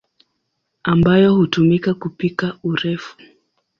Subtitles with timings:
[0.83, 3.15] ambayo hutumika kupika urefu.